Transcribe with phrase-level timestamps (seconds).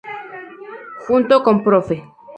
[1.07, 1.91] Junto con prof.